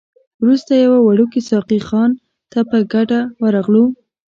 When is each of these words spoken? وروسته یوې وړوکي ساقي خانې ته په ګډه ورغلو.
وروسته 0.43 0.71
یوې 0.83 0.99
وړوکي 1.01 1.41
ساقي 1.49 1.79
خانې 1.87 2.17
ته 2.51 2.59
په 2.69 2.77
ګډه 2.93 3.19
ورغلو. 3.43 3.85